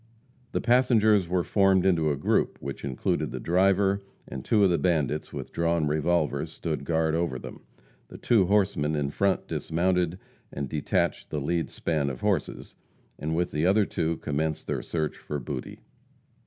The 0.51 0.61
passengers 0.61 1.27
were 1.29 1.43
formed 1.43 1.85
into 1.85 2.09
a 2.09 2.15
group, 2.17 2.57
which 2.59 2.83
included 2.83 3.29
the 3.29 3.39
driver, 3.39 4.01
and 4.27 4.43
two 4.43 4.63
of 4.63 4.71
the 4.71 4.79
bandits, 4.79 5.31
with 5.31 5.51
drawn 5.51 5.85
revolvers, 5.85 6.51
stood 6.51 6.85
guard 6.85 7.13
over 7.13 7.37
them. 7.37 7.61
The 8.07 8.17
two 8.17 8.47
horsemen 8.47 8.95
in 8.95 9.11
front 9.11 9.47
dismounted 9.47 10.17
and 10.51 10.67
detached 10.67 11.29
the 11.29 11.39
lead 11.39 11.69
span 11.69 12.09
of 12.09 12.21
horses, 12.21 12.73
and 13.19 13.35
with 13.35 13.51
the 13.51 13.67
other 13.67 13.85
two 13.85 14.17
commenced 14.17 14.65
their 14.65 14.81
search 14.81 15.17
for 15.17 15.37
booty. 15.37 15.81